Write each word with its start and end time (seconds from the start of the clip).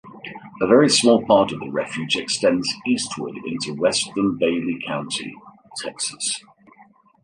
A 0.59 0.65
very 0.65 0.89
small 0.89 1.23
part 1.27 1.51
of 1.51 1.59
the 1.59 1.69
refuge 1.69 2.15
extends 2.15 2.67
eastward 2.87 3.35
into 3.45 3.75
western 3.79 4.35
Bailey 4.35 4.79
County, 4.83 5.31
Texas. 5.77 6.43